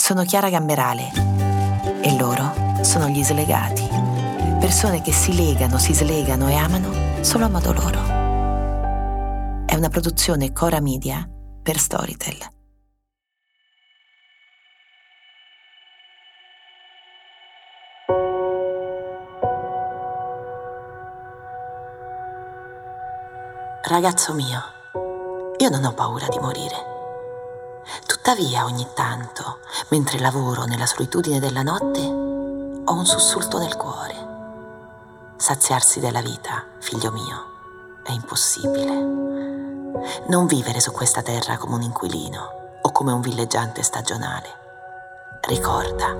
[0.00, 1.12] Sono Chiara Gamberale
[2.00, 3.86] e loro sono gli slegati.
[4.58, 7.98] Persone che si legano, si slegano e amano solo a modo loro.
[9.66, 11.28] È una produzione Cora Media
[11.62, 12.38] per Storytel.
[23.82, 24.62] Ragazzo mio,
[25.58, 26.88] io non ho paura di morire.
[28.30, 29.58] Tuttavia ogni tanto,
[29.88, 35.34] mentre lavoro nella solitudine della notte, ho un sussulto nel cuore.
[35.36, 38.94] Saziarsi della vita, figlio mio, è impossibile.
[40.28, 44.48] Non vivere su questa terra come un inquilino o come un villeggiante stagionale.
[45.40, 46.14] Ricorda,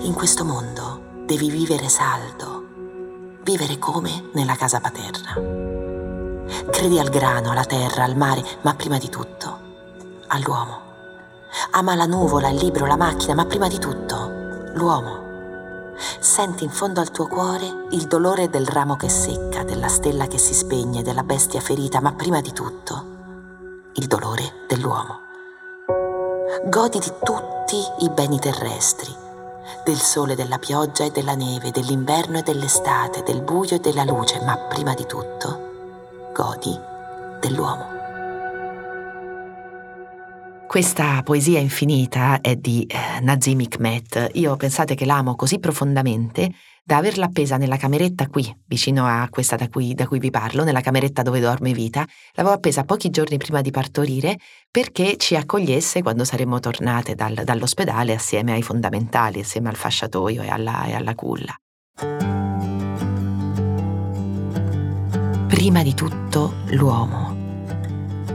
[0.00, 2.66] in questo mondo devi vivere saldo,
[3.42, 5.32] vivere come nella casa paterna.
[6.70, 9.62] Credi al grano, alla terra, al mare, ma prima di tutto
[10.26, 10.83] all'uomo.
[11.72, 15.22] Ama la nuvola, il libro, la macchina, ma prima di tutto l'uomo.
[16.18, 20.38] Senti in fondo al tuo cuore il dolore del ramo che secca, della stella che
[20.38, 23.12] si spegne, della bestia ferita, ma prima di tutto
[23.94, 25.20] il dolore dell'uomo.
[26.66, 29.14] Godi di tutti i beni terrestri,
[29.84, 34.40] del sole, della pioggia e della neve, dell'inverno e dell'estate, del buio e della luce,
[34.44, 35.72] ma prima di tutto
[36.32, 36.76] godi
[37.40, 37.93] dell'uomo.
[40.74, 44.30] Questa poesia infinita è di eh, Nazim Hikmet.
[44.32, 46.50] Io pensate che l'amo così profondamente
[46.82, 50.64] da averla appesa nella cameretta qui, vicino a questa da cui, da cui, vi parlo,
[50.64, 52.04] nella cameretta dove dorme Vita.
[52.32, 54.36] L'avevo appesa pochi giorni prima di partorire
[54.68, 60.48] perché ci accogliesse quando saremmo tornate dal, dall'ospedale assieme ai fondamentali, assieme al fasciatoio e
[60.48, 61.54] alla, e alla culla.
[65.46, 67.33] Prima di tutto l'uomo.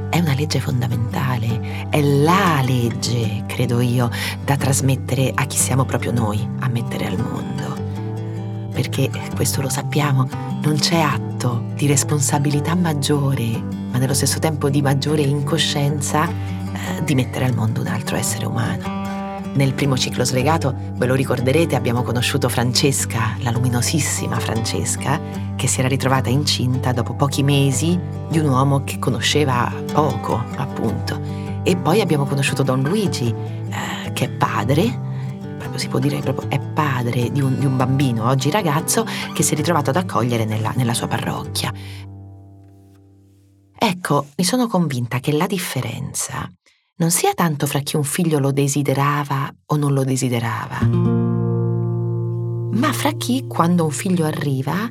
[0.10, 4.10] È una legge fondamentale, è la legge, credo io,
[4.44, 8.70] da trasmettere a chi siamo proprio noi, a mettere al mondo.
[8.72, 10.28] Perché, questo lo sappiamo,
[10.64, 13.45] non c'è atto di responsabilità maggiore,
[13.92, 18.45] ma nello stesso tempo di maggiore incoscienza, eh, di mettere al mondo un altro essere
[18.45, 19.08] umano.
[19.54, 25.20] Nel primo ciclo slegato, ve lo ricorderete, abbiamo conosciuto Francesca, la luminosissima Francesca,
[25.55, 27.99] che si era ritrovata incinta dopo pochi mesi
[28.30, 31.20] di un uomo che conosceva poco, appunto.
[31.64, 35.08] E poi abbiamo conosciuto Don Luigi, eh, che è padre,
[35.80, 39.54] si può dire proprio è padre di un, di un, bambino, oggi ragazzo, che si
[39.54, 41.73] è ritrovato ad accogliere nella, nella sua parrocchia.
[43.82, 46.52] Ecco, mi sono convinta che la differenza
[46.99, 50.86] non sia tanto fra chi un figlio lo desiderava o non lo desiderava,
[52.73, 54.89] ma fra chi quando un figlio arriva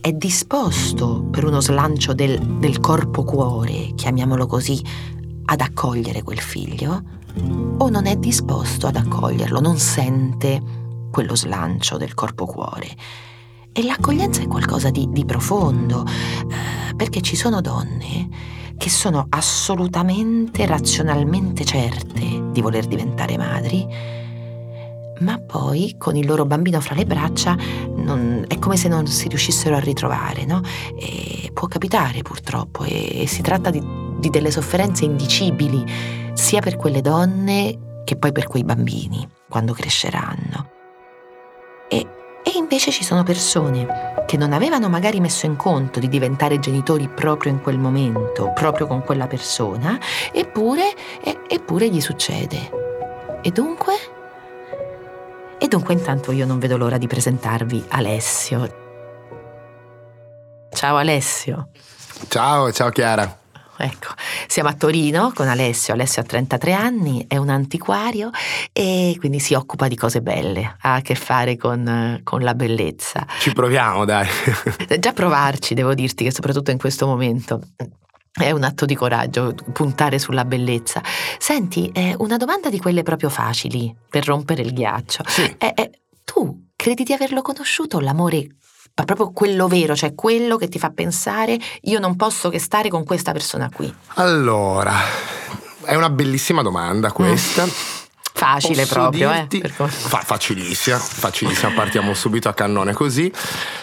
[0.00, 4.82] è disposto per uno slancio del, del corpo-cuore, chiamiamolo così,
[5.44, 7.02] ad accogliere quel figlio,
[7.78, 10.60] o non è disposto ad accoglierlo, non sente
[11.12, 12.88] quello slancio del corpo-cuore.
[13.72, 18.28] E l'accoglienza è qualcosa di, di profondo, eh, perché ci sono donne
[18.76, 23.86] che sono assolutamente razionalmente certe di voler diventare madri,
[25.20, 27.56] ma poi con il loro bambino fra le braccia
[27.96, 30.60] non, è come se non si riuscissero a ritrovare, no?
[30.98, 33.82] E può capitare purtroppo e, e si tratta di,
[34.18, 35.84] di delle sofferenze indicibili
[36.34, 40.73] sia per quelle donne che poi per quei bambini quando cresceranno.
[42.46, 47.08] E invece ci sono persone che non avevano magari messo in conto di diventare genitori
[47.08, 49.98] proprio in quel momento, proprio con quella persona,
[50.30, 52.70] eppure, e, eppure gli succede.
[53.42, 53.94] E dunque?
[55.58, 58.82] E dunque intanto io non vedo l'ora di presentarvi Alessio.
[60.70, 61.68] Ciao Alessio.
[62.28, 63.43] Ciao, ciao Chiara.
[63.76, 64.08] Ecco,
[64.46, 65.94] siamo a Torino con Alessio.
[65.94, 68.30] Alessio ha 33 anni, è un antiquario
[68.72, 73.26] e quindi si occupa di cose belle, ha a che fare con, con la bellezza.
[73.38, 74.28] Ci proviamo, dai.
[74.98, 77.60] Già provarci, devo dirti che soprattutto in questo momento
[78.32, 81.00] è un atto di coraggio puntare sulla bellezza.
[81.38, 85.22] Senti, eh, una domanda di quelle proprio facili per rompere il ghiaccio.
[85.26, 85.42] Sì.
[85.58, 85.90] Eh, eh,
[86.24, 88.46] tu credi di averlo conosciuto l'amore
[88.96, 92.88] ma proprio quello vero, cioè quello che ti fa pensare io non posso che stare
[92.88, 93.92] con questa persona qui?
[94.14, 94.92] Allora,
[95.82, 97.64] è una bellissima domanda questa.
[97.64, 97.70] Mm.
[98.36, 99.68] Facile Posso proprio, dirti, eh?
[99.68, 103.32] Fa- facilissima, facilissima, partiamo subito a cannone così.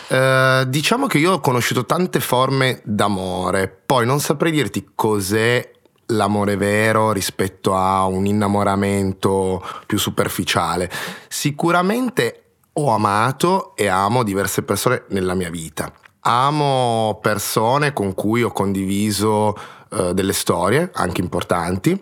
[0.10, 5.72] Uh, diciamo che io ho conosciuto tante forme d'amore, poi non saprei dirti cos'è
[6.08, 10.92] l'amore vero rispetto a un innamoramento più superficiale.
[11.30, 12.41] Sicuramente
[12.74, 15.92] ho amato e amo diverse persone nella mia vita.
[16.22, 19.56] Amo persone con cui ho condiviso
[19.90, 22.00] uh, delle storie, anche importanti,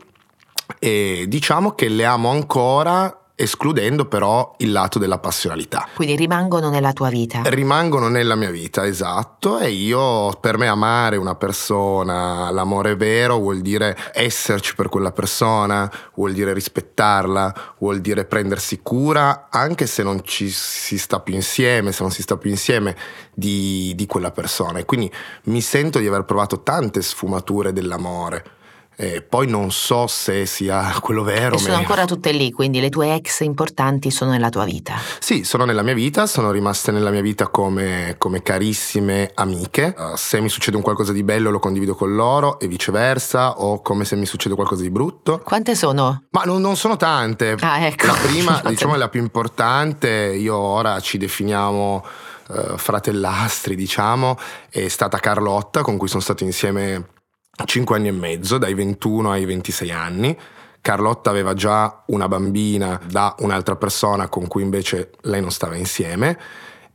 [0.77, 5.87] e diciamo che le amo ancora escludendo però il lato della passionalità.
[5.95, 7.41] Quindi rimangono nella tua vita.
[7.45, 13.61] Rimangono nella mia vita, esatto, e io per me amare una persona, l'amore vero vuol
[13.61, 20.21] dire esserci per quella persona, vuol dire rispettarla, vuol dire prendersi cura, anche se non
[20.25, 22.95] ci si sta più insieme, se non si sta più insieme
[23.33, 24.79] di, di quella persona.
[24.79, 25.09] E quindi
[25.43, 28.57] mi sento di aver provato tante sfumature dell'amore
[29.01, 31.55] eh, poi non so se sia quello vero.
[31.55, 31.79] E sono meno.
[31.79, 34.95] ancora tutte lì, quindi le tue ex importanti sono nella tua vita.
[35.19, 39.95] Sì, sono nella mia vita, sono rimaste nella mia vita come, come carissime amiche.
[39.97, 43.81] Uh, se mi succede un qualcosa di bello lo condivido con loro e viceversa, o
[43.81, 45.39] come se mi succede qualcosa di brutto.
[45.45, 46.25] Quante sono?
[46.31, 47.55] Ma non, non sono tante.
[47.61, 48.07] Ah, ecco.
[48.07, 50.09] La prima, diciamo, è la più importante.
[50.09, 52.03] Io ora ci definiamo
[52.49, 54.37] uh, fratellastri, diciamo,
[54.69, 57.17] è stata Carlotta, con cui sono stato insieme
[57.65, 60.37] 5 anni e mezzo, dai 21 ai 26 anni.
[60.81, 66.37] Carlotta aveva già una bambina da un'altra persona con cui invece lei non stava insieme.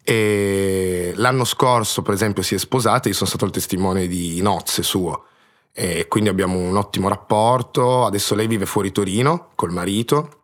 [0.02, 4.82] E l'anno scorso, per esempio, si è sposata io sono stato il testimone di nozze
[4.82, 5.24] suo.
[5.72, 8.04] E quindi abbiamo un ottimo rapporto.
[8.04, 10.43] Adesso lei vive fuori Torino col marito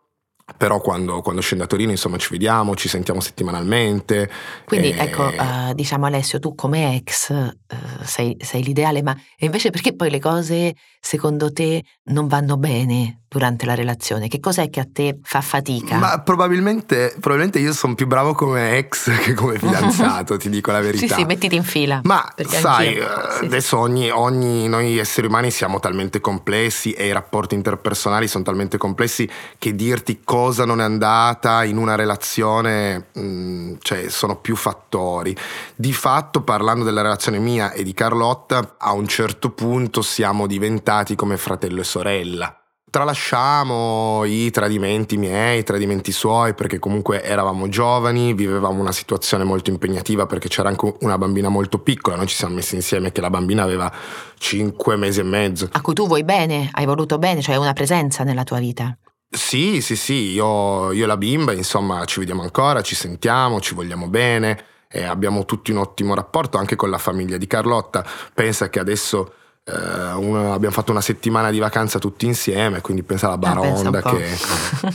[0.55, 4.29] però quando, quando, scendo a Torino insomma ci vediamo, ci sentiamo settimanalmente.
[4.65, 4.99] Quindi e...
[4.99, 10.09] ecco, uh, diciamo Alessio, tu come ex uh, sei, sei, l'ideale, ma invece perché poi
[10.09, 14.27] le cose secondo te non vanno bene durante la relazione?
[14.27, 15.97] Che cos'è che a te fa fatica?
[15.97, 20.81] Ma probabilmente, probabilmente io sono più bravo come ex che come fidanzato, ti dico la
[20.81, 21.07] verità.
[21.07, 22.01] Sì, sì, mettiti in fila.
[22.03, 23.03] Ma sai, uh,
[23.39, 23.45] sì.
[23.45, 28.77] adesso ogni, ogni, noi esseri umani siamo talmente complessi e i rapporti interpersonali sono talmente
[28.77, 34.37] complessi che dirti cosa cosa non è andata in una relazione, mh, mm, cioè sono
[34.37, 35.35] più fattori.
[35.75, 41.15] Di fatto, parlando della relazione mia e di Carlotta, a un certo punto siamo diventati
[41.15, 42.60] come fratello e sorella.
[42.91, 49.69] Tralasciamo i tradimenti miei, i tradimenti suoi, perché comunque eravamo giovani, vivevamo una situazione molto
[49.69, 53.29] impegnativa perché c'era anche una bambina molto piccola, noi ci siamo messi insieme che la
[53.29, 53.89] bambina aveva
[54.37, 55.69] 5 mesi e mezzo.
[55.71, 58.97] A cui tu vuoi bene, hai voluto bene, cioè una presenza nella tua vita.
[59.29, 63.73] Sì, sì, sì, io, io e la bimba, insomma, ci vediamo ancora, ci sentiamo, ci
[63.73, 68.05] vogliamo bene, e abbiamo tutti un ottimo rapporto anche con la famiglia di Carlotta.
[68.33, 69.35] Pensa che adesso
[69.65, 74.15] una, abbiamo fatto una settimana di vacanza tutti insieme, quindi pensa alla ah, baronda ah,
[74.15, 74.37] che,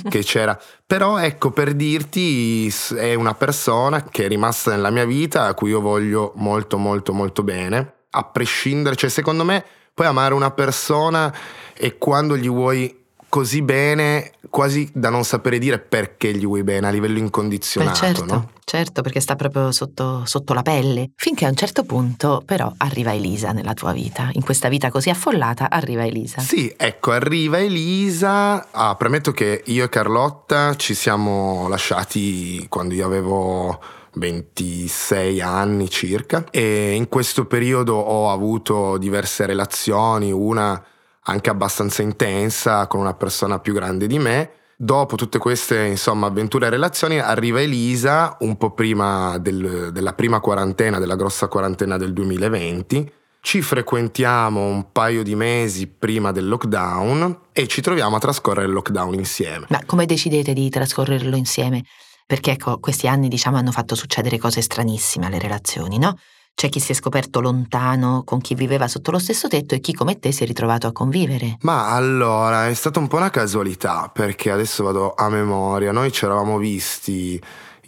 [0.09, 0.59] che, c'era.
[0.85, 5.71] Però ecco, per dirti, è una persona che è rimasta nella mia vita, a cui
[5.71, 9.65] io voglio molto, molto, molto bene, a prescindere, cioè secondo me
[9.95, 11.33] puoi amare una persona
[11.73, 13.05] e quando gli vuoi
[13.37, 18.01] così bene, quasi da non sapere dire perché gli vuoi bene a livello incondizionato.
[18.01, 18.51] Beh, certo, no?
[18.65, 21.11] certo, perché sta proprio sotto, sotto, la pelle.
[21.17, 24.31] Finché a un certo punto, però, arriva Elisa nella tua vita.
[24.33, 26.41] In questa vita così affollata, arriva Elisa.
[26.41, 28.69] Sì, ecco, arriva Elisa.
[28.71, 33.79] Ah, premetto che io e Carlotta ci siamo lasciati quando io avevo
[34.15, 40.83] 26 anni circa e in questo periodo ho avuto diverse relazioni, una
[41.29, 44.51] anche abbastanza intensa con una persona più grande di me.
[44.79, 50.41] Dopo tutte queste insomma, avventure e relazioni arriva Elisa un po' prima del, della prima
[50.41, 53.13] quarantena, della grossa quarantena del 2020.
[53.41, 58.73] Ci frequentiamo un paio di mesi prima del lockdown e ci troviamo a trascorrere il
[58.73, 59.67] lockdown insieme.
[59.71, 61.85] Ma come decidete di trascorrerlo insieme?
[62.27, 66.19] Perché ecco, questi anni diciamo hanno fatto succedere cose stranissime alle relazioni, no?
[66.59, 69.93] C'è chi si è scoperto lontano con chi viveva sotto lo stesso tetto e chi
[69.93, 71.59] come te si è ritrovato a convivere.
[71.61, 75.93] Ma allora, è stata un po' una casualità, perché adesso vado a memoria.
[75.93, 77.39] Noi ci eravamo visti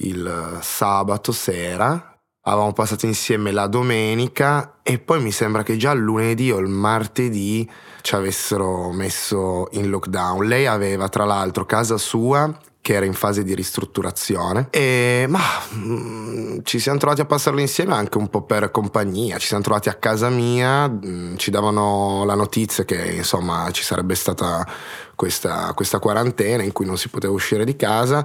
[0.00, 6.50] il sabato sera, avevamo passato insieme la domenica e poi mi sembra che già lunedì
[6.50, 7.66] o il martedì
[8.02, 10.44] ci avessero messo in lockdown.
[10.44, 15.78] Lei aveva tra l'altro casa sua che era in fase di ristrutturazione e ma mh,
[15.78, 19.88] mm, ci siamo trovati a passarlo insieme anche un po' per compagnia, ci siamo trovati
[19.88, 24.66] a casa mia, mh, mm, ci davano la notizia che insomma ci sarebbe stata
[25.14, 28.24] questa, questa quarantena in cui non si poteva uscire di casa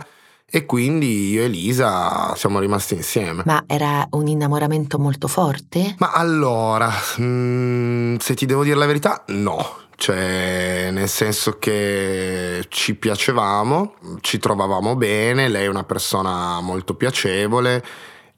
[0.56, 3.42] e quindi io e Elisa siamo rimasti insieme.
[3.46, 5.96] Ma era un innamoramento molto forte?
[5.98, 12.66] Ma allora, mh, mm, se ti devo dire la verità, no cioè nel senso che
[12.68, 17.82] ci piacevamo, ci trovavamo bene, lei è una persona molto piacevole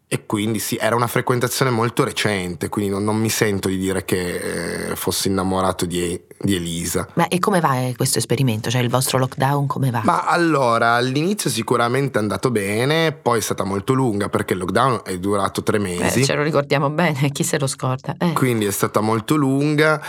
[0.07, 4.05] e quindi sì, era una frequentazione molto recente, quindi non, non mi sento di dire
[4.05, 7.07] che eh, fossi innamorato di, di, Elisa.
[7.15, 8.69] Ma e come va eh, questo esperimento?
[8.69, 10.01] Cioè il vostro lockdown come va?
[10.03, 15.01] Ma allora, all'inizio sicuramente è andato bene, poi è stata molto lunga perché il lockdown
[15.03, 16.19] è durato tre mesi.
[16.19, 18.15] Eh, ce lo ricordiamo bene, chi se lo scorda.
[18.19, 18.34] Eh.
[18.34, 20.00] Quindi è stata molto lunga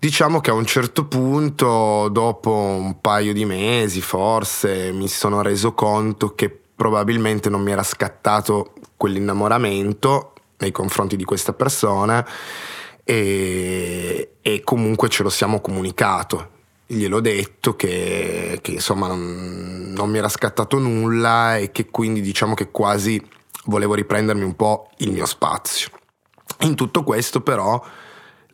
[0.00, 5.72] Diciamo che a un certo punto, dopo un paio di mesi forse, mi sono reso
[5.72, 12.24] conto che probabilmente non mi era scattato quell'innamoramento nei confronti di questa persona
[13.02, 16.50] e, e comunque ce lo siamo comunicato.
[16.86, 22.54] Gliel'ho detto che, che insomma non, non mi era scattato nulla e che quindi diciamo
[22.54, 23.20] che quasi
[23.64, 25.90] volevo riprendermi un po' il mio spazio.
[26.60, 27.82] In tutto questo però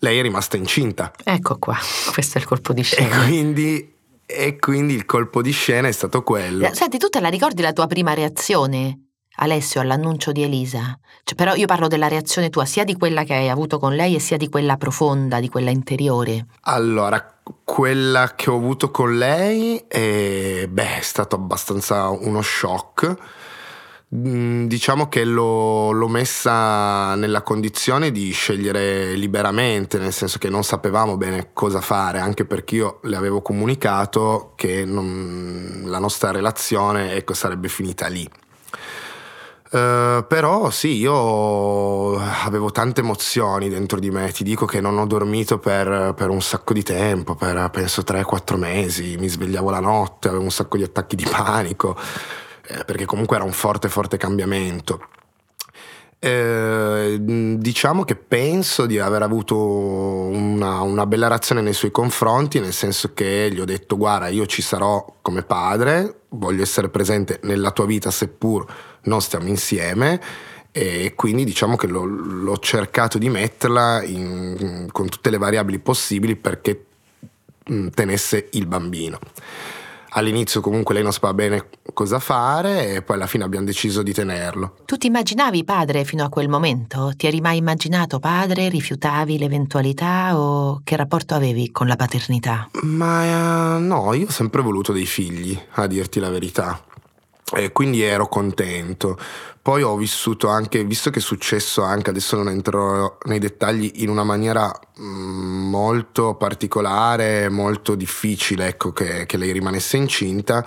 [0.05, 1.11] lei è rimasta incinta.
[1.25, 1.77] Ecco qua,
[2.13, 3.23] questo è il colpo di scena.
[3.23, 3.95] E quindi,
[4.27, 6.67] e quindi il colpo di scena è stato quello.
[6.67, 9.01] Eh, senti, tu te la ricordi la tua prima reazione?
[9.37, 10.97] Alessio, all'annuncio di Elisa.
[11.25, 14.15] Cioè, però io parlo della reazione tua, sia di quella che hai avuto con lei
[14.15, 16.47] e sia di quella profonda, di quella interiore.
[16.63, 23.17] Allora, quella che ho avuto con lei è, beh, è stato abbastanza uno shock
[24.17, 31.17] diciamo che l'ho, l'ho, messa nella condizione di scegliere liberamente, nel senso che non sapevamo
[31.17, 37.35] bene cosa fare, anche perché io le avevo comunicato che non, la nostra relazione ecco,
[37.35, 38.29] sarebbe finita lì.
[39.75, 45.07] Uh, però sì, io avevo tante emozioni dentro di me, ti dico che non ho
[45.07, 50.29] dormito per, per un sacco di tempo, per penso 3-4 mesi, mi svegliavo la notte,
[50.29, 51.97] avevo un sacco di attacchi di panico
[52.67, 55.09] eh, perché comunque era un forte, forte cambiamento.
[56.19, 62.73] Eh, diciamo che penso di aver avuto una, una, bella reazione nei suoi confronti, nel
[62.73, 67.73] senso che gli ho detto guarda io ci sarò come padre, voglio essere presente nella
[67.73, 68.65] tua vita seppur
[69.03, 70.19] non stiamo insieme
[70.73, 76.37] e quindi diciamo che l'ho, l'ho cercato di metterla in, con tutte le variabili possibili
[76.37, 76.87] perché
[77.95, 79.19] tenesse il bambino
[80.15, 84.13] all'inizio comunque lei non sapeva bene cosa fare e poi alla fine abbiamo deciso di
[84.13, 84.77] tenerlo.
[84.85, 87.13] Tu ti immaginavi padre fino a quel momento?
[87.17, 88.69] Ti eri mai immaginato padre?
[88.69, 92.69] Rifiutavi l'eventualità o che rapporto avevi con la paternità?
[92.83, 96.83] Ma uh, no, io ho sempre voluto dei figli, a dirti la verità.
[97.53, 99.19] E quindi ero contento.
[99.61, 104.11] Poi ho vissuto anche, visto che è successo anche, adesso non entrerò nei dettagli, in
[104.11, 104.71] una maniera
[105.01, 110.65] mm, molto particolare, molto difficile, ecco, che, che lei rimanesse incinta.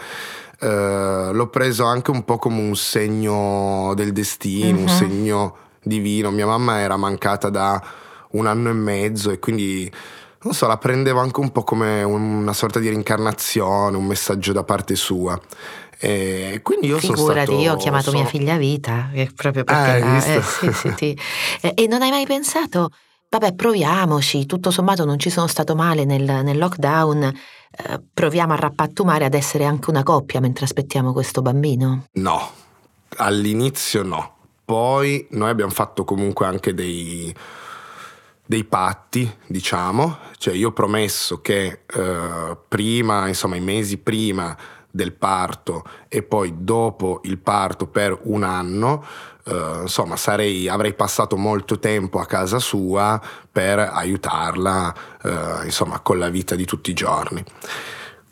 [0.59, 4.87] Eh, l'ho preso anche un po' come un segno del destino, mm-hmm.
[4.87, 4.97] un mhm.
[4.97, 6.31] segno divino.
[6.31, 7.83] Mia mamma era mancata da
[8.31, 9.91] un anno e mezzo e quindi
[10.39, 14.63] non so, la prendevo anche un po' come una sorta di reincarnazione, un messaggio da
[14.63, 15.39] parte sua.
[15.99, 18.19] E quindi io Figurati, sono stato, io ho chiamato sono...
[18.19, 21.17] mia figlia Vita, proprio perché ah, la, eh, sì, sì, sì.
[21.61, 22.89] e, e non hai mai pensato,
[23.29, 28.57] vabbè proviamoci, tutto sommato non ci sono stato male nel, nel lockdown, eh, proviamo a
[28.57, 32.05] rappattumare ad essere anche una coppia mentre aspettiamo questo bambino?
[32.13, 32.51] No,
[33.17, 34.35] all'inizio no.
[34.63, 37.33] Poi noi abbiamo fatto comunque anche dei,
[38.45, 44.57] dei patti, diciamo, cioè io ho promesso che eh, prima, insomma i mesi prima
[44.97, 49.05] del parto e poi dopo il parto per un anno,
[49.45, 56.17] eh, insomma sarei, avrei passato molto tempo a casa sua per aiutarla eh, insomma, con
[56.17, 57.41] la vita di tutti i giorni.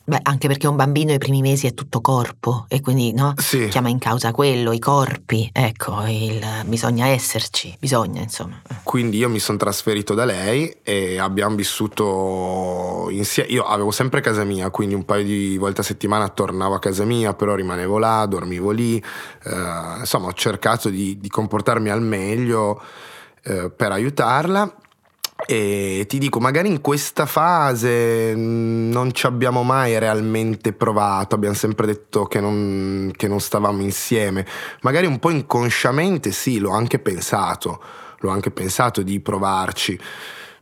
[0.08, 3.34] Beh, anche perché un bambino ai primi mesi è tutto corpo e quindi no?
[3.38, 3.68] Sì.
[3.70, 8.62] chiama in causa quello, i corpi, ecco, il, bisogna esserci, bisogna insomma.
[8.84, 14.44] Quindi io mi sono trasferito da lei e abbiamo vissuto insieme, io avevo sempre casa
[14.44, 18.28] mia, quindi un paio di volte a settimana tornavo a casa mia, però rimanevo là,
[18.28, 22.80] dormivo lì, eh, insomma ho cercato di, di comportarmi al meglio
[23.42, 24.72] eh, per aiutarla
[25.48, 31.56] e ti dico, magari in questa fase mm, non ci abbiamo mai realmente provato, abbiamo
[31.56, 34.46] sempre detto che non, che non stavamo insieme.
[34.82, 37.82] Magari un po' inconsciamente sì, l'ho anche pensato,
[38.20, 40.00] l'ho anche pensato di provarci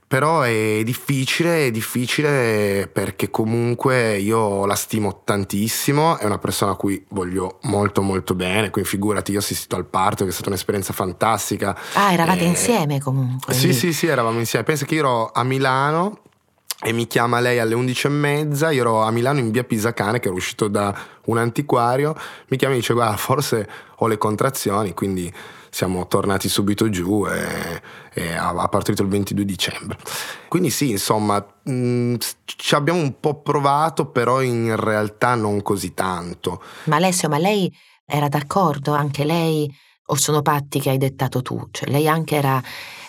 [0.07, 6.75] però è difficile, è difficile perché comunque io la stimo tantissimo, è una persona a
[6.75, 10.49] cui voglio molto molto bene, quindi figurati, io ho assistito al parto che è stata
[10.49, 11.77] un'esperienza fantastica.
[11.93, 12.45] Ah, eravate e...
[12.45, 13.53] insieme comunque?
[13.53, 14.65] Sì, sì, sì, eravamo insieme.
[14.65, 16.19] Pensa che io ero a Milano
[16.85, 20.19] e mi chiama lei alle 11 e mezza, io ero a Milano in via Pisacane
[20.19, 20.93] che ero uscito da
[21.25, 22.13] un antiquario,
[22.49, 25.33] mi chiama e dice guarda forse ho le contrazioni, quindi
[25.73, 27.81] siamo tornati subito giù e,
[28.13, 29.97] e ha, partorito il 22 dicembre.
[30.47, 32.15] Quindi sì, insomma, mh, mm,
[32.45, 36.61] ci abbiamo un po' provato, però in realtà non così tanto.
[36.83, 37.75] Ma Alessio, ma lei
[38.05, 39.67] era d'accordo, anche lei,
[40.05, 41.67] o sono patti che hai dettato tu?
[41.71, 42.61] Cioè lei anche era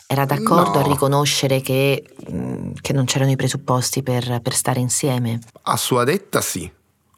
[0.07, 0.85] era d'accordo no.
[0.85, 5.41] a riconoscere che, mm, che, non c'erano i presupposti per, per, stare insieme?
[5.63, 6.71] A sua detta sì,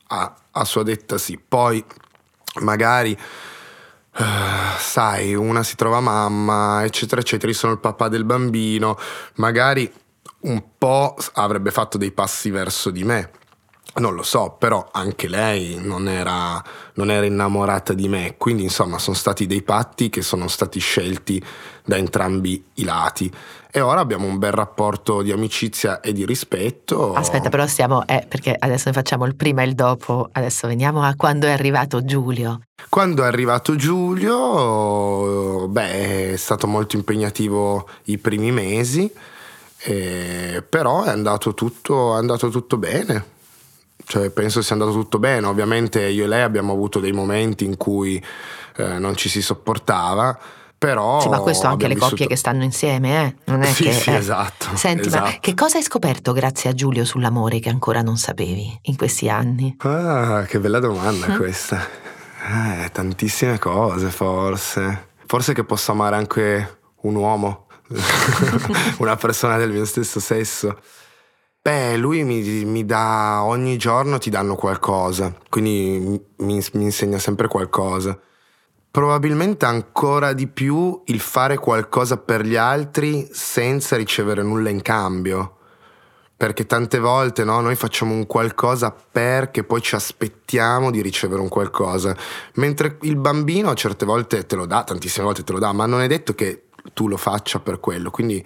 [0.09, 1.39] a, a sua detta sì.
[1.39, 1.85] Poi
[2.61, 3.17] magari
[4.19, 8.99] Uh, sai, una si trova mamma, eccetera, eccetera, io sono il papà del bambino,
[9.35, 9.93] magari
[10.41, 13.31] un po' avrebbe fatto dei passi verso di me.
[13.99, 16.63] Non lo so, però anche lei non era,
[16.95, 21.43] non era, innamorata di me, quindi insomma sono stati dei patti che sono stati scelti
[21.83, 23.33] da entrambi i lati
[23.71, 27.15] e ora abbiamo un bel rapporto di amicizia e di rispetto.
[27.15, 31.03] Aspetta, però stiamo, eh, perché adesso ne facciamo il prima e il dopo, adesso veniamo
[31.03, 32.61] a quando è arrivato Giulio.
[32.91, 39.11] Quando è arrivato Giulio, beh, è stato molto impegnativo i primi mesi,
[39.85, 43.35] eh, però è andato tutto, è andato tutto bene
[44.07, 45.47] cioè, penso sia andato tutto bene.
[45.47, 48.23] Ovviamente io e lei abbiamo avuto dei momenti in cui
[48.77, 50.39] eh, non ci si sopportava.
[50.79, 52.11] Però sì, ma questo anche le vissuto...
[52.11, 53.35] coppie che stanno insieme, eh?
[53.45, 54.17] Non è sì, che, sì, eh.
[54.17, 54.77] esatto.
[54.77, 55.25] Senti, esatto.
[55.25, 59.29] ma che cosa hai scoperto grazie a Giulio sull'amore che ancora non sapevi in questi
[59.29, 59.75] anni?
[59.79, 61.37] Ah, che bella domanda mm?
[61.37, 61.81] questa.
[61.81, 65.09] Eh, tantissime cose, forse.
[65.25, 67.67] Forse che posso amare anche un uomo,
[68.99, 70.79] una persona del mio stesso sesso.
[71.67, 75.99] Beh, lui mi, mi, dà ogni giorno ti danno qualcosa, quindi
[76.37, 78.17] mi, mi, insegna sempre qualcosa.
[78.89, 85.57] Probabilmente ancora di più il fare qualcosa per gli altri senza ricevere nulla in cambio.
[86.37, 91.49] Perché tante volte no, noi facciamo un qualcosa perché poi ci aspettiamo di ricevere un
[91.49, 92.17] qualcosa.
[92.55, 96.01] Mentre il bambino certe volte te lo dà, tantissime volte te lo dà, ma non
[96.01, 98.11] è detto che tu lo faccia per quello.
[98.11, 98.45] Quindi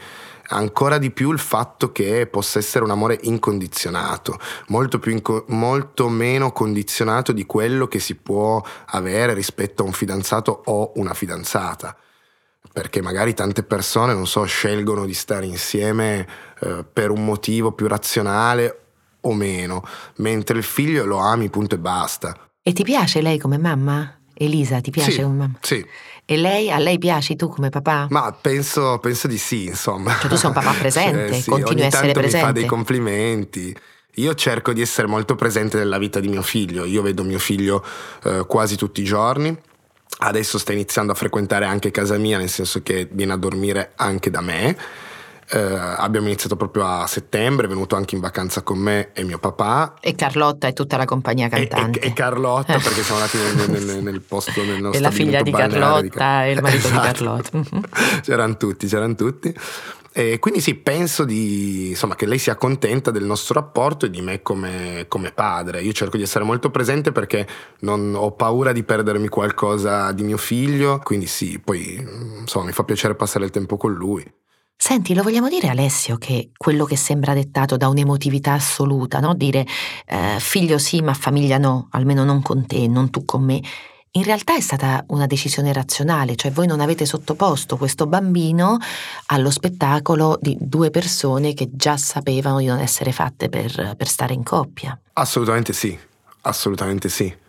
[0.50, 4.38] ancora di più il fatto che possa essere un amore incondizionato,
[4.68, 10.62] molto, inco- molto meno condizionato di quello che si può avere rispetto a un fidanzato
[10.66, 11.96] o una fidanzata
[12.72, 16.26] perché magari tante persone, non so, scelgono di stare insieme
[16.60, 18.80] eh, per un motivo più razionale
[19.22, 19.82] o meno,
[20.16, 22.50] mentre il figlio lo ami, punto e basta.
[22.62, 24.18] E ti piace lei come mamma?
[24.34, 25.58] Elisa, ti piace sì, come mamma?
[25.60, 25.84] Sì.
[26.30, 28.06] E lei, a lei piaci tu come papà?
[28.10, 30.16] Ma penso, penso di sì, insomma.
[30.16, 32.36] Cioè tu sei un papà presente, cioè, sì, continui a essere presente.
[32.36, 33.76] mi fa dei complimenti.
[34.14, 36.84] Io cerco di essere molto presente nella vita di mio figlio.
[36.84, 37.84] Io vedo mio figlio
[38.22, 39.58] eh, quasi tutti i giorni.
[40.18, 44.30] Adesso sta iniziando a frequentare anche casa mia, nel senso che viene a dormire anche
[44.30, 44.76] da me
[45.52, 49.38] eh, abbiamo iniziato proprio a settembre, è venuto anche in vacanza con me e mio
[49.38, 49.94] papà.
[50.00, 51.98] E Carlotta e tutta la compagnia cantante.
[51.98, 55.10] E, e, e Carlotta, perché siamo andati nel, nel, nel posto nel nostro E la
[55.10, 57.00] figlia di Carlotta di Car- e il marito esatto.
[57.00, 57.60] di Carlotta.
[58.22, 59.54] c'erano tutti, c'erano tutti.
[60.12, 64.20] E quindi sì, penso di, insomma, che lei sia contenta del nostro rapporto e di
[64.20, 65.82] me come, come, padre.
[65.82, 67.46] Io cerco di essere molto presente perché
[67.80, 72.04] non ho paura di perdermi qualcosa di mio figlio, quindi sì, poi
[72.40, 74.24] insomma, mi fa piacere passare il tempo con lui.
[74.82, 79.34] Senti, lo vogliamo dire Alessio che quello che sembra dettato da un'emotività assoluta, no?
[79.34, 79.66] Dire
[80.06, 83.60] eh, figlio sì ma famiglia no, almeno non con te, non tu con me,
[84.12, 88.78] in realtà è stata una decisione razionale, cioè voi non avete sottoposto questo bambino
[89.26, 94.32] allo spettacolo di due persone che già sapevano di non essere fatte per, per stare
[94.32, 94.98] in coppia.
[95.12, 95.96] Assolutamente sì,
[96.40, 97.48] assolutamente sì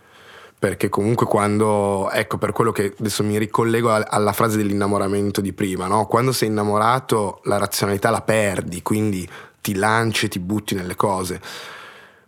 [0.61, 5.87] perché comunque quando, ecco per quello che adesso mi ricollego alla frase dell'innamoramento di prima,
[5.87, 6.05] no?
[6.05, 9.27] quando sei innamorato la razionalità la perdi, quindi
[9.59, 11.41] ti lanci e ti butti nelle cose.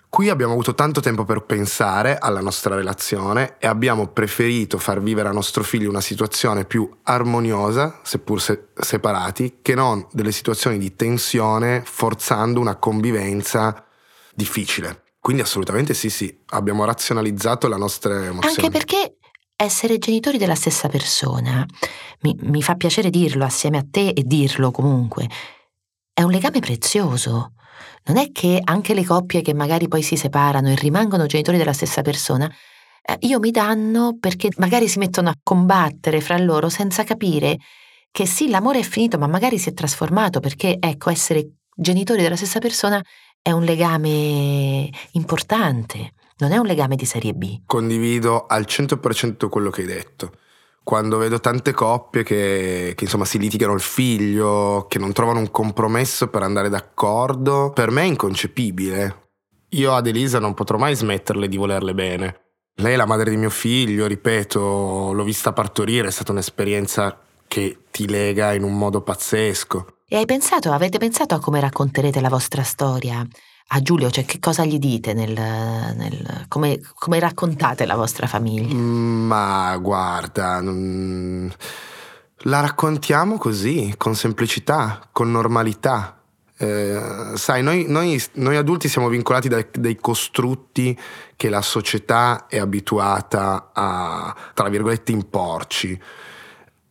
[0.10, 5.30] Qui abbiamo avuto tanto tempo per pensare alla nostra relazione e abbiamo preferito far vivere
[5.30, 10.96] a nostro figlio una situazione più armoniosa, seppur se- separati, che non delle situazioni di
[10.96, 13.86] tensione forzando una convivenza
[14.34, 15.03] difficile.
[15.24, 18.46] Quindi assolutamente sì, sì, abbiamo razionalizzato la nostra emozione.
[18.46, 19.16] Anche perché
[19.56, 21.66] essere genitori della stessa persona,
[22.24, 25.30] mi, mi, fa piacere dirlo assieme a te e dirlo comunque,
[26.12, 27.54] è un legame prezioso.
[28.04, 31.72] Non è che anche le coppie che magari poi si separano e rimangono genitori della
[31.72, 32.54] stessa persona,
[33.02, 37.60] eh, io mi danno perché magari si mettono a combattere fra loro senza capire
[38.12, 42.36] che sì, l'amore è finito, ma magari si è trasformato perché, ecco, essere genitori della
[42.36, 43.02] stessa persona
[43.44, 47.64] è un legame importante, non è un legame di serie B.
[47.66, 50.32] Condivido al 100% quello che hai detto.
[50.82, 55.52] Quando vedo tante coppie che, che, insomma si litigano il figlio, che non trovano un
[55.52, 59.32] compromesso per andare d'accordo, per me è inconcepibile.
[59.70, 62.40] Io ad Elisa non potrò mai smetterle di volerle bene.
[62.76, 67.80] Lei è la madre di mio figlio, ripeto, l'ho vista partorire, è stata un'esperienza che
[67.92, 69.98] ti lega in un modo pazzesco.
[70.14, 73.26] E hai pensato, avete pensato a come racconterete la vostra storia?
[73.70, 78.76] A Giulio, cioè che cosa gli dite nel, nel come, come, raccontate la vostra famiglia?
[78.76, 86.22] Mm, ma guarda, la raccontiamo così, con semplicità, con normalità.
[86.58, 90.96] Eh, sai, noi, noi, noi, adulti siamo vincolati dai, dai, costrutti
[91.36, 96.00] che la società è abituata a, tra virgolette, imporci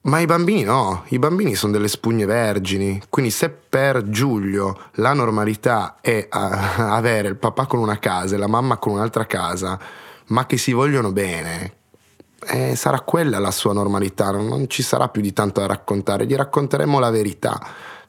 [0.05, 5.13] Ma i bambini no, i bambini sono delle spugne vergini, quindi se per Giulio la
[5.13, 9.79] normalità è avere il papà con una casa e la mamma con un'altra casa,
[10.27, 11.75] ma che si vogliono bene,
[12.49, 16.35] eh, sarà quella la sua normalità, non ci sarà più di tanto da raccontare, gli
[16.35, 17.61] racconteremo la verità,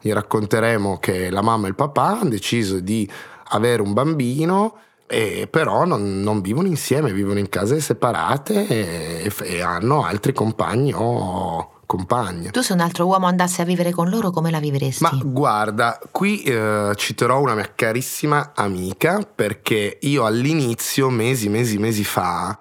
[0.01, 3.07] gli racconteremo che la mamma e il papà hanno deciso di
[3.49, 9.61] avere un bambino e però non, non, vivono insieme, vivono in case separate e, e
[9.61, 12.49] hanno altri compagni o compagne.
[12.49, 15.03] Tu se un altro uomo andasse a vivere con loro, come la vivresti?
[15.03, 22.03] Ma guarda, qui eh, citerò una mia carissima amica perché io all'inizio, mesi, mesi, mesi
[22.03, 22.57] fa,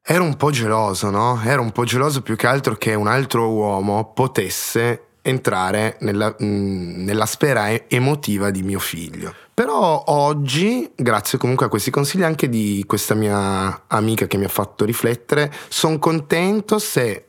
[0.00, 1.40] ero un po' geloso, no?
[1.42, 6.44] Ero un po' geloso più che altro che un altro uomo potesse entrare nella, mh,
[6.44, 9.34] mm, nella sfera emotiva di mio figlio.
[9.52, 14.48] Però oggi, grazie comunque a questi consigli anche di questa mia amica che mi ha
[14.48, 17.26] fatto riflettere, sono contento se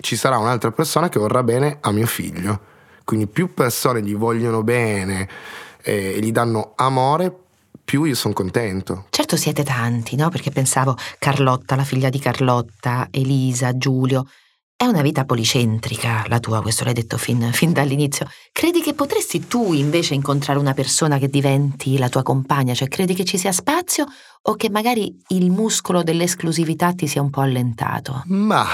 [0.00, 2.70] ci sarà un'altra persona che vorrà bene a mio figlio.
[3.04, 5.28] Quindi più persone gli vogliono bene
[5.82, 7.34] e gli danno amore,
[7.84, 9.06] più io sono contento.
[9.10, 10.28] Certo siete tanti, no?
[10.28, 14.26] Perché pensavo Carlotta, la figlia di Carlotta, Elisa, Giulio.
[14.82, 18.26] È una vita policentrica la tua, questo l'hai detto fin, fin, dall'inizio.
[18.50, 22.74] Credi che potresti tu invece incontrare una persona che diventi la tua compagna?
[22.74, 24.06] Cioè credi che ci sia spazio
[24.42, 28.24] o che magari il muscolo dell'esclusività ti sia un po' allentato?
[28.26, 28.66] Ma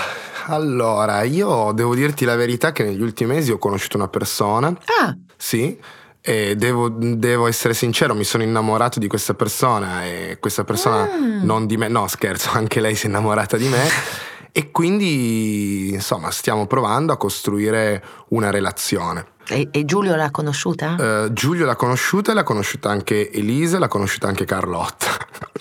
[0.46, 4.68] allora, io devo dirti la verità che negli ultimi mesi ho conosciuto una persona.
[5.02, 5.14] Ah!
[5.36, 5.78] Sì.
[6.22, 11.44] E devo, devo, essere sincero, mi sono innamorato di questa persona e questa persona mm.
[11.44, 14.26] non di me, no scherzo, anche lei si è innamorata di me.
[14.52, 19.36] E quindi, insomma, stiamo provando a costruire una relazione.
[19.50, 20.96] E, e Giulio l'ha conosciuta?
[20.98, 25.06] Uh, Giulio l'ha conosciuta e l'ha conosciuta anche Elisa, l'ha conosciuta anche Carlotta.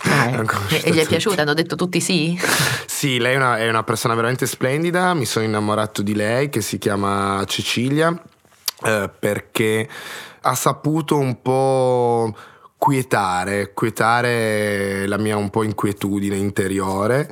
[0.02, 0.30] Ah,
[0.70, 0.82] eh.
[0.84, 1.44] e, gli è piaciuta?
[1.44, 2.38] Hanno detto tutti sì?
[2.86, 6.62] sì, lei è una, è una, persona veramente splendida, mi sono innamorato di lei che
[6.62, 9.88] si chiama Cecilia uh, perché
[10.42, 12.36] ha saputo un po'
[12.78, 17.30] quietare, quietare la mia un po' inquietudine interiore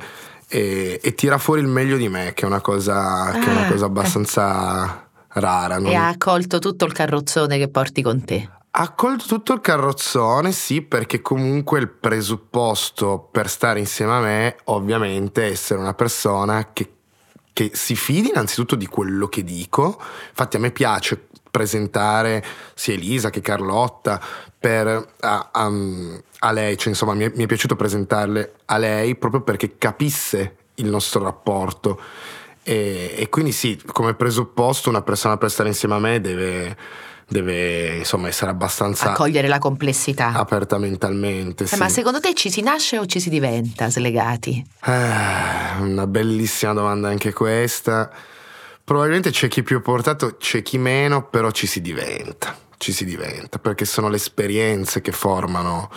[0.48, 3.66] e, e, tira fuori il meglio di me, che è una cosa, ah, è una
[3.66, 5.78] ah, cosa abbastanza rara.
[5.78, 5.90] Non...
[5.90, 8.48] E ha accolto tutto il carrozzone che porti con te.
[8.78, 14.56] Ha accolto tutto il carrozzone, sì, perché comunque il presupposto per stare insieme a me,
[14.64, 16.92] ovviamente, è essere una persona che,
[17.52, 19.98] che si fidi innanzitutto di quello che dico.
[20.28, 24.20] Infatti a me piace presentare sia Elisa che Carlotta
[24.58, 24.86] per,
[25.20, 25.72] a, a,
[26.40, 30.56] a lei, cioè insomma mi è, mi è piaciuto presentarle a lei proprio perché capisse
[30.74, 31.98] il nostro rapporto.
[32.62, 36.76] E, e, quindi sì, come presupposto una persona per stare insieme a me deve,
[37.26, 39.12] deve insomma essere abbastanza...
[39.12, 40.32] Accogliere la complessità.
[40.34, 41.78] Aperta mentalmente, eh, sì.
[41.78, 44.62] Ma secondo te ci si nasce o ci si diventa slegati?
[44.84, 48.10] Eh, una bellissima domanda anche questa.
[48.86, 53.58] Probabilmente c'è chi più portato, c'è chi meno, però ci si diventa ci si diventa,
[53.58, 55.90] perché sono le esperienze che formano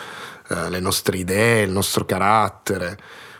[0.49, 2.97] eh, le nostre idee, il nostro carattere.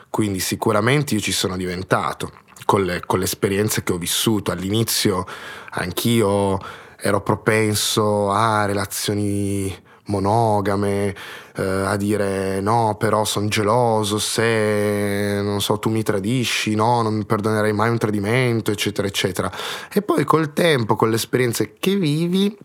[0.09, 2.31] Quindi sicuramente io ci sono diventato
[2.65, 4.51] con le, con le esperienze che ho vissuto.
[4.51, 5.25] All'inizio
[5.71, 6.59] anch'io
[6.97, 9.73] ero propenso a relazioni
[10.10, 11.15] monogame,
[11.56, 17.15] eh, a dire no, però sono geloso se, non so, tu mi tradisci, no, non
[17.15, 19.52] mi perdonerei mai un tradimento, eccetera, eccetera.
[19.91, 22.56] E poi col tempo, con le esperienze che vivi,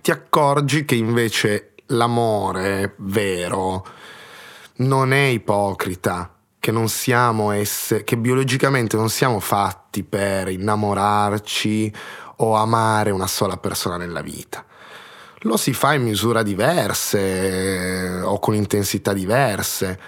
[0.00, 3.86] ti accorgi che invece l'amore vero
[4.76, 11.92] non è ipocrita, che non siamo esse, che biologicamente non siamo fatti per innamorarci
[12.36, 14.64] o amare una sola persona nella vita.
[15.44, 19.98] Lo si fa in misura diverse o con intensità diverse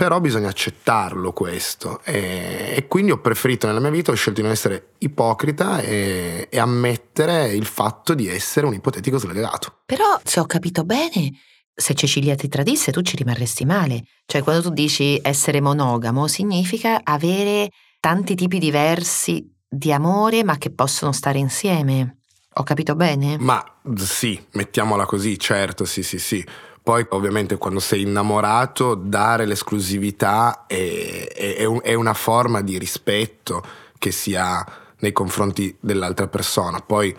[0.00, 4.46] però bisogna accettarlo questo e, e, quindi ho preferito nella mia vita, ho scelto di
[4.46, 9.80] non essere ipocrita e, e ammettere il fatto di essere un ipotetico slegato.
[9.84, 11.30] Però se ho capito bene,
[11.74, 14.04] se Cecilia ti tradisse tu ci rimarresti male.
[14.24, 17.68] Cioè quando tu dici essere monogamo significa avere
[18.00, 22.19] tanti tipi diversi di amore ma che possono stare insieme.
[22.54, 23.38] Ho capito bene?
[23.38, 23.64] Ma
[23.96, 26.44] sì, mettiamola così, certo, sì, sì, sì.
[26.82, 33.62] Poi ovviamente quando sei innamorato dare l'esclusività è, è, è una forma di rispetto
[33.98, 34.64] che si ha
[34.98, 36.80] nei confronti dell'altra persona.
[36.80, 37.16] Poi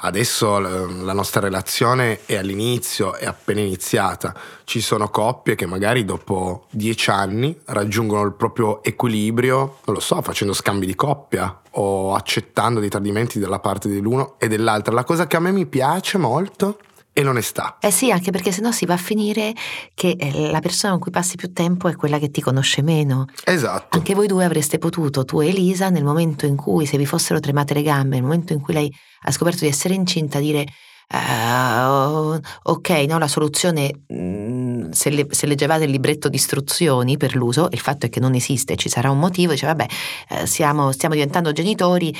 [0.00, 4.34] adesso la nostra relazione è all'inizio, è appena iniziata.
[4.64, 10.20] Ci sono coppie che magari dopo dieci anni raggiungono il proprio equilibrio, non lo so,
[10.22, 14.92] facendo scambi di coppia o accettando dei tradimenti dalla parte dell'uno e dell'altra.
[14.92, 16.78] La cosa che a me mi piace molto
[17.18, 17.78] e l'onestà.
[17.80, 19.52] Eh sì, anche perché sennò si va a finire
[19.92, 23.26] che eh, la persona con cui passi più tempo è quella che ti conosce meno.
[23.44, 23.96] Esatto.
[23.96, 27.40] Anche voi due avreste potuto, tu e Elisa, nel momento in cui, se vi fossero
[27.40, 30.64] tremate le gambe, nel momento in cui lei ha scoperto di essere incinta, dire
[31.10, 37.16] Uh, ok, no, la soluzione, mh, mm, se, le, se, leggevate il libretto di istruzioni
[37.16, 39.86] per l'uso, il fatto è che non esiste, ci sarà un motivo, dice vabbè,
[40.28, 42.14] eh, siamo, stiamo diventando genitori,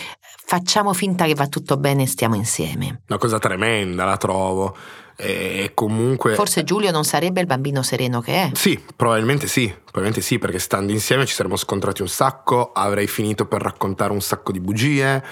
[0.49, 3.03] facciamo finta che va tutto bene e stiamo insieme.
[3.07, 4.75] Una cosa tremenda, la trovo.
[5.15, 6.35] E comunque.
[6.35, 8.51] Forse Giulio non sarebbe il bambino sereno che è.
[8.55, 13.45] Sì, probabilmente sì, probabilmente sì, perché stando insieme ci saremmo scontrati un sacco, avrei finito
[13.45, 15.23] per raccontare un sacco di bugie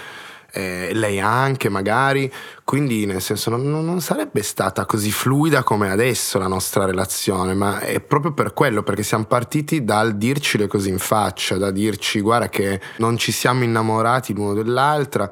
[0.56, 2.32] eh, lei anche magari,
[2.64, 7.80] quindi nel senso non, non, sarebbe stata così fluida come adesso la nostra relazione, ma
[7.80, 12.48] è proprio per quello, perché siamo partiti dal dircile così in faccia, da dirci guarda
[12.48, 15.30] che non ci siamo innamorati l'uno dell'altra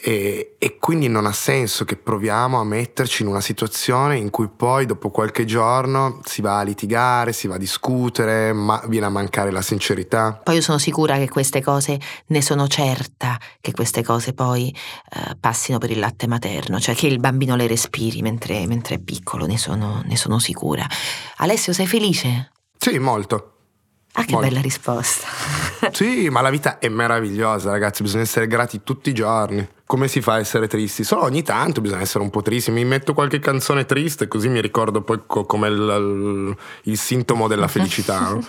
[0.00, 4.48] e, e, quindi non ha senso che proviamo a metterci in una situazione in cui
[4.48, 9.10] poi dopo qualche giorno si va a litigare, si va a discutere, ma viene a
[9.10, 10.40] mancare la sincerità.
[10.44, 15.36] Poi io sono sicura che queste cose, ne sono certa che queste cose poi eh,
[15.38, 19.46] passino per il latte materno, cioè che il bambino le respiri mentre, mentre è piccolo,
[19.46, 20.86] ne sono, ne sono sicura.
[21.38, 22.52] Alessio, sei felice?
[22.76, 23.54] Sì, molto.
[24.12, 24.48] Ah, che molto.
[24.48, 25.26] bella risposta.
[25.92, 30.20] sì, ma la vita è meravigliosa, ragazzi, bisogna essere grati tutti i giorni come si
[30.20, 31.02] fa a essere tristi?
[31.02, 32.70] Solo ogni tanto bisogna essere un po' tristi.
[32.70, 36.56] Mi metto qualche canzone triste, così mi ricordo poi co- come il, il,
[36.90, 38.20] il, sintomo della felicità.
[38.20, 38.46] No?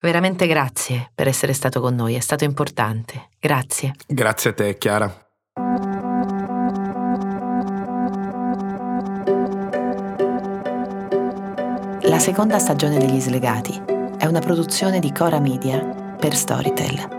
[0.00, 3.28] Veramente grazie per essere stato con noi, è stato importante.
[3.38, 3.94] Grazie.
[4.08, 5.28] Grazie a te, Chiara.
[12.02, 13.80] La seconda stagione degli Slegati
[14.18, 15.78] è una produzione di Cora Media
[16.18, 17.13] per Storytel.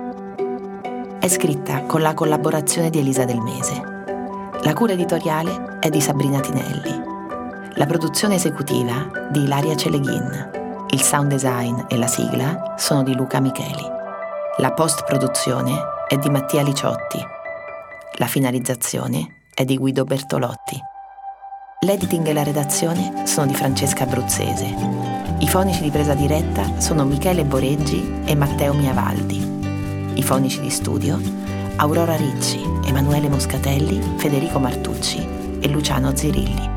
[1.26, 3.82] È scritta con la collaborazione di Elisa Del Mese.
[4.62, 7.02] La cura editoriale è di Sabrina Tinelli.
[7.78, 10.86] La produzione esecutiva di Ilaria Celeghin.
[10.92, 13.88] Il sound design e la sigla sono di Luca Micheli.
[14.58, 15.74] La post-produzione
[16.08, 17.18] è di Mattia Liciotti.
[18.18, 20.80] La finalizzazione è di Guido Bertolotti.
[21.80, 24.76] L'editing e la redazione sono di Francesca Abruzzese.
[25.40, 29.55] I fonici di presa diretta sono Michele Boreggi e Matteo Miavaldi.
[30.16, 31.20] I fonici di studio
[31.76, 35.28] Aurora Ricci, Emanuele Moscatelli, Federico Martucci
[35.60, 36.75] e Luciano Zirilli.